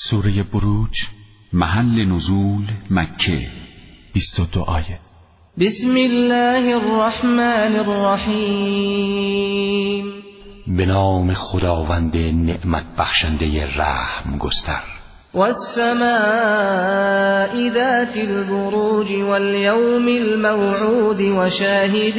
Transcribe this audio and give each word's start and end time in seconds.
سوره 0.00 0.42
بروج 0.42 0.94
محل 1.52 2.04
نزول 2.04 2.66
مکه 2.90 3.48
22 4.14 4.60
آیه. 4.60 4.98
بسم 5.58 5.96
الله 5.96 6.76
الرحمن 6.76 7.76
الرحیم. 7.76 9.24
به 10.66 10.86
نام 10.86 11.34
خداوند 11.34 12.16
نعمت 12.16 12.84
بخشنده 12.98 13.76
رحم 13.76 14.38
گستر. 14.38 14.82
والسماء 15.34 16.08
ذات 17.70 18.16
البروج 18.16 19.12
واليوم 19.12 20.08
الموعود 20.08 21.20
وشاهد 21.20 22.18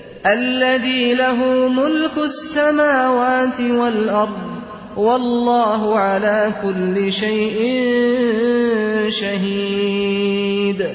الذي 0.25 1.13
له 1.13 1.67
ملك 1.67 2.17
السماوات 2.17 3.59
والأرض 3.59 4.51
والله 4.97 5.99
على 5.99 6.53
كل 6.61 7.11
شيء 7.11 7.59
شهید 9.09 10.85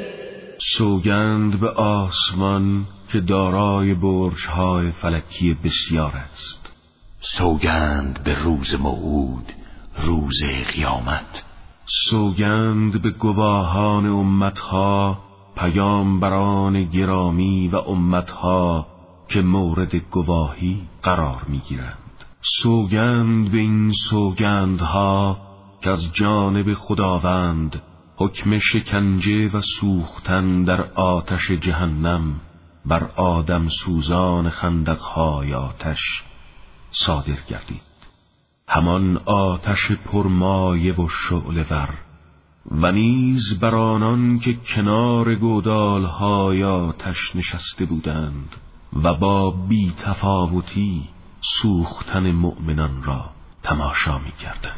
سوگند 0.78 1.60
به 1.60 1.68
آسمان 1.68 2.84
که 3.12 3.20
دارای 3.20 3.94
برجهای 3.94 4.90
فلکی 4.90 5.56
بسیار 5.64 6.12
است. 6.32 6.72
سوگند 7.20 8.20
به 8.24 8.34
روز 8.44 8.74
موعود 8.80 9.52
روز 10.04 10.42
قیامت. 10.74 11.42
سوگند 12.10 13.02
به 13.02 13.10
گواهان 13.10 14.06
امتها 14.06 15.18
پیامبران 15.56 16.84
گرامی 16.84 17.68
و 17.68 17.76
امتها 17.76 18.86
که 19.28 19.42
مورد 19.42 19.96
گواهی 19.96 20.82
قرار 21.02 21.42
می‌گیرند. 21.48 22.24
سوگند 22.62 23.50
به 23.50 23.58
این 23.58 23.92
سوگندها 24.10 25.38
که 25.82 25.90
از 25.90 26.12
جانب 26.12 26.74
خداوند 26.74 27.82
حکم 28.16 28.58
شکنجه 28.58 29.48
و 29.48 29.60
سوختن 29.80 30.64
در 30.64 30.82
آتش 30.92 31.50
جهنم 31.50 32.40
بر 32.86 33.10
آدم 33.16 33.68
سوزان 33.68 34.50
خندقهای 34.50 35.54
آتش 35.54 36.22
صادر 36.90 37.38
گردید. 37.48 37.80
همان 38.68 39.16
آتش 39.24 39.92
پرمایه 39.92 40.94
و 40.94 41.08
شعله 41.08 41.66
ور 41.70 41.94
و 42.70 42.92
نیز 42.92 43.58
بر 43.60 43.74
آنان 43.74 44.38
که 44.38 44.54
کنار 44.54 45.34
گودالهای 45.34 46.64
آتش 46.64 47.36
نشسته 47.36 47.84
بودند. 47.84 48.56
و 48.92 49.14
با 49.14 49.50
بی 49.50 49.92
تفاوتی 49.98 51.02
سوختن 51.40 52.32
مؤمنان 52.32 53.02
را 53.02 53.24
تماشا 53.62 54.18
می 54.18 54.32
کردند 54.32 54.76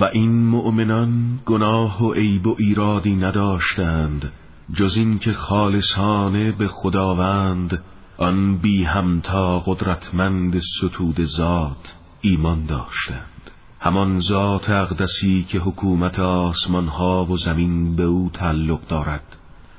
و 0.00 0.04
این 0.04 0.46
مؤمنان 0.46 1.40
گناه 1.46 2.04
و 2.04 2.12
عیب 2.12 2.46
و 2.46 2.56
ایرادی 2.58 3.16
نداشتند 3.16 4.32
جز 4.74 4.96
اینکه 4.96 5.32
خالصانه 5.32 6.52
به 6.52 6.68
خداوند 6.68 7.82
آن 8.18 8.58
بی 8.58 8.84
همتا 8.84 9.58
قدرتمند 9.66 10.60
ستود 10.60 11.24
ذات 11.24 11.94
ایمان 12.20 12.66
داشتند. 12.66 13.50
همان 13.80 14.20
ذات 14.20 14.70
اقدسی 14.70 15.46
که 15.48 15.58
حکومت 15.58 16.18
آسمان 16.18 16.88
ها 16.88 17.24
و 17.24 17.36
زمین 17.36 17.96
به 17.96 18.02
او 18.02 18.30
تعلق 18.32 18.80
دارد. 18.88 19.36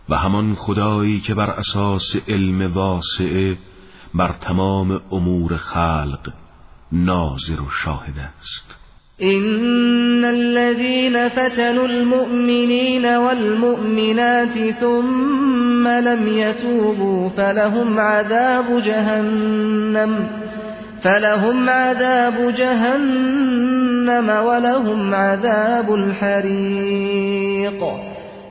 و 0.10 0.16
همان 0.16 0.56
خدایی 0.56 1.20
که 1.20 1.34
بر 1.34 1.50
اساس 1.50 2.16
علم 2.28 2.74
واسعه 2.74 3.58
بر 4.14 4.32
تمام 4.42 5.02
امور 5.12 5.56
خلق 5.56 6.30
ناظر 6.92 7.62
و 7.62 7.70
شاهد 7.70 8.16
است. 8.40 8.76
إن 9.22 10.26
الذين 10.26 11.30
فتنوا 11.30 11.86
المؤمنين 11.86 13.06
والمؤمنات 13.06 14.72
ثم 14.80 15.88
لم 15.88 16.28
يتوبوا 16.28 17.30
فلهم 17.30 18.00
عذاب 18.00 18.80
جهنم 18.86 20.30
فلهم 21.04 21.70
عذاب 21.70 22.52
جهنم 22.58 24.30
ولهم 24.30 25.16
عذاب 25.16 25.94
الحريق. 25.94 27.84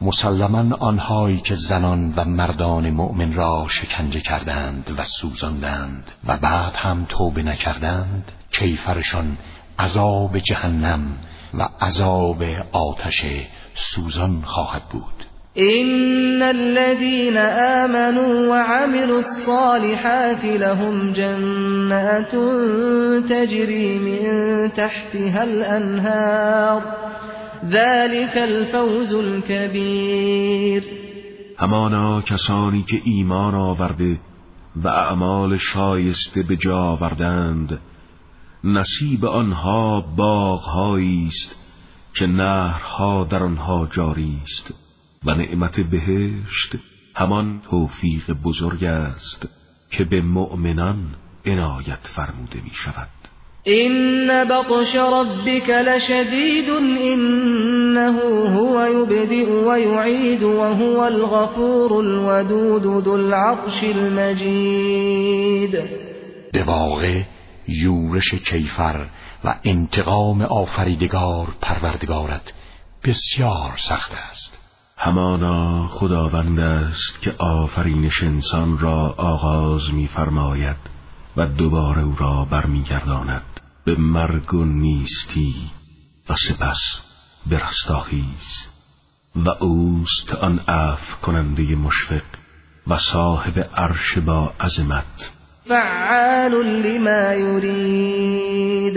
مسلما 0.04 0.76
آنهایی 0.76 1.40
که 1.40 1.54
زنان 1.54 2.14
و 2.16 2.24
مردان 2.24 2.90
مؤمن 2.90 3.32
را 3.32 3.66
شکنجه 3.68 4.20
کردند 4.20 4.94
و 4.98 5.04
سوزاندند 5.20 6.10
و 6.28 6.36
بعد 6.36 6.72
هم 6.76 7.06
توبه 7.08 7.42
نکردند 7.42 8.32
کیفرشان 8.50 9.36
عذاب 9.78 10.38
جهنم 10.38 11.00
و 11.58 11.68
عذاب 11.80 12.42
آتش 12.72 13.24
سوزان 13.74 14.42
خواهد 14.44 14.82
بود. 14.90 15.14
إن 15.58 16.42
الذين 16.42 17.36
آمنوا 17.82 18.48
وعملوا 18.50 19.18
الصالحات 19.18 20.44
لهم 20.44 21.12
جنات 21.12 22.34
تجري 23.30 23.98
من 23.98 24.70
تحتها 24.70 25.42
الأنهار 25.42 26.82
ذلك 27.70 28.36
الفوز 28.36 29.12
الكبير. 29.12 30.82
همانا 31.58 32.20
کسانی 32.20 32.82
که 32.82 33.00
ایمان 33.04 33.54
آورده 33.54 34.20
و 34.76 34.88
اعمال 34.88 35.56
شایسته 35.56 36.42
به 36.42 36.56
جا 36.56 36.78
آوردند 36.78 37.80
نصیب 38.64 39.24
آنها 39.24 40.00
باغهایی 40.00 41.26
است 41.28 41.56
که 42.14 42.26
نهرها 42.26 43.24
در 43.24 43.42
آنها 43.42 43.88
جاری 43.92 44.40
است. 44.42 44.74
و 45.24 45.34
نعمت 45.34 45.80
بهشت 45.80 46.76
همان 47.16 47.60
توفیق 47.70 48.32
بزرگ 48.32 48.84
است 48.84 49.48
که 49.90 50.04
به 50.04 50.20
مؤمنان 50.20 51.14
عنایت 51.46 52.06
فرموده 52.16 52.60
می 52.60 52.70
شود 52.72 53.08
إن 53.68 54.44
بطش 54.44 54.96
ربك 54.96 55.70
لشديد 55.70 56.68
إنه 57.12 58.18
هو 58.58 58.80
يبدئ 58.80 59.50
ويعيد 59.50 60.42
وهو 60.42 61.06
الغفور 61.06 62.00
الودود 62.00 63.04
ذو 63.04 63.16
العرش 63.16 63.84
المجيد. 63.84 65.74
به 66.52 66.62
واقع 66.62 67.22
یورش 67.68 68.34
کیفر 68.34 69.06
و 69.44 69.54
انتقام 69.64 70.42
آفریدگار 70.42 71.46
پروردگارت 71.62 72.52
بسیار 73.04 73.74
سخت 73.88 74.12
است. 74.30 74.58
همانا 74.98 75.86
خداوند 75.86 76.60
است 76.60 77.22
که 77.22 77.32
آفرینش 77.38 78.22
انسان 78.22 78.78
را 78.78 79.14
آغاز 79.18 79.94
می‌فرماید 79.94 80.76
و 81.36 81.46
دوباره 81.46 82.02
او 82.02 82.14
را 82.18 82.46
برمیگرداند. 82.50 83.42
به 83.84 83.96
مرگ 83.98 84.54
و 84.54 84.64
نیستی 84.64 85.54
و 86.30 86.34
سپس 86.34 87.00
به 87.46 87.58
رستاخیز. 87.58 88.66
و 89.36 89.48
اوست 89.48 90.34
آن 90.34 90.58
عفو 90.58 91.20
کننده 91.22 91.76
مشفق 91.76 92.22
و 92.86 92.96
صاحب 92.96 93.68
عرش 93.76 94.18
با 94.18 94.52
عظمت. 94.60 95.32
فعال 95.68 96.52
لما 96.66 97.34
يريد 97.34 98.96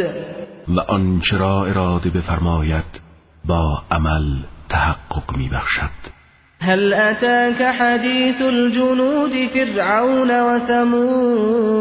و 0.67 0.79
آنچه 0.79 1.38
را 1.38 1.65
اراده 1.65 2.09
بفرماید 2.09 3.01
با 3.45 3.83
عمل 3.91 4.35
تحقق 4.69 5.38
میبخشد. 5.38 6.17
هل 6.59 6.94
أتاك 6.94 7.61
حديث 7.61 8.41
الجنود 8.41 9.31
فرعون 9.53 10.31
وثمود 10.31 11.77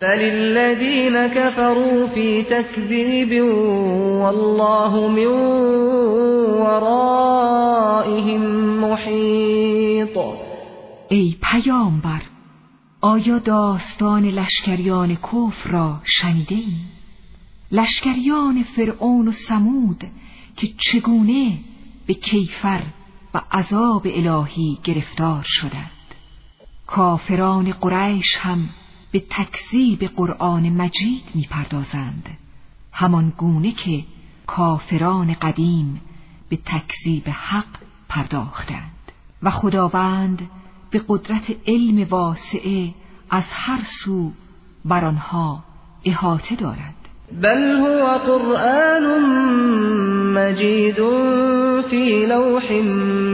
فللذين 0.00 1.26
كفروا 1.26 2.06
في 2.06 2.42
تكذيب 2.42 3.44
والله 4.22 5.08
من 5.08 5.26
ورائهم 6.60 8.42
محيط 8.84 10.18
ای 11.10 11.36
پیامبر 11.42 12.22
آیا 13.02 13.38
داستان 13.38 14.24
لشکریان 14.24 15.16
کفر 15.16 15.70
را 15.70 16.00
شنیده 16.04 16.54
ای؟ 16.54 16.74
لشکریان 17.72 18.62
فرعون 18.76 19.28
و 19.28 19.32
سمود 19.32 20.04
که 20.56 20.68
چگونه 20.78 21.58
به 22.06 22.14
کیفر 22.14 22.82
و 23.34 23.40
عذاب 23.52 24.06
الهی 24.06 24.78
گرفتار 24.84 25.42
شدند 25.46 25.90
کافران 26.86 27.72
قریش 27.72 28.36
هم 28.36 28.68
به 29.12 29.22
تکذیب 29.30 30.04
قرآن 30.16 30.68
مجید 30.68 31.22
می‌پردازند. 31.34 32.28
همان 32.92 33.32
گونه 33.38 33.72
که 33.72 34.04
کافران 34.46 35.34
قدیم 35.34 36.00
به 36.48 36.56
تکذیب 36.56 37.28
حق 37.28 37.78
پرداختند. 38.08 38.90
و 39.42 39.50
خداوند 39.50 40.48
به 40.90 41.02
قدرت 41.08 41.56
علم 41.66 42.06
واسعه 42.10 42.94
از 43.30 43.44
هر 43.48 43.80
سو 44.04 44.32
بر 44.84 45.04
آنها 45.04 45.64
احاطه 46.04 46.56
دارد. 46.56 46.94
بل 47.42 47.76
هو 47.76 48.18
قرآن 48.18 49.04
مجید 50.34 50.96
فی 51.90 52.26
لوح 52.26 52.72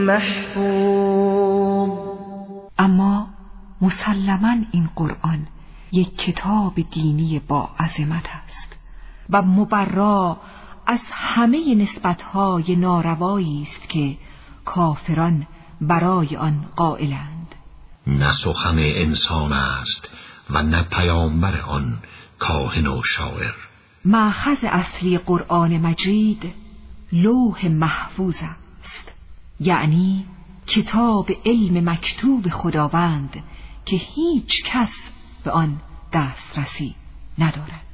محفوظ. 0.07 1.89
اما 2.79 3.27
مسلما 3.81 4.55
این 4.71 4.89
قرآن 4.95 5.47
یک 5.91 6.17
کتاب 6.17 6.73
دینی 6.91 7.39
با 7.39 7.69
عظمت 7.79 8.25
است 8.25 8.75
و 9.29 9.41
مبرا 9.41 10.37
از 10.87 10.99
همه 11.11 11.75
نسبتهای 11.75 12.75
ناروایی 12.75 13.67
است 13.71 13.89
که 13.89 14.17
کافران 14.65 15.47
برای 15.81 16.35
آن 16.35 16.65
قائلند. 16.75 17.55
نه 18.07 18.31
سخن 18.43 18.77
انسان 18.77 19.53
است 19.53 20.09
و 20.49 20.63
نه 20.63 20.83
پیامبر 20.83 21.61
آن 21.61 21.97
کاهن 22.39 22.87
و 22.87 23.03
شاعر. 23.03 23.53
معخذ 24.05 24.63
اصلی 24.63 25.17
قرآن 25.17 25.77
مجید 25.77 26.53
لوح 27.11 27.67
محفوظ 27.67 28.35
است. 28.35 29.11
یعنی 29.59 30.25
کتاب 30.67 31.31
علم 31.45 31.89
مکتوب 31.89 32.49
خداوند 32.49 33.43
که 33.85 33.95
هیچ 33.95 34.63
کس 34.65 34.89
به 35.47 35.53
آن 35.53 35.81
دسترسی 36.13 36.95
ندارد. 37.37 37.86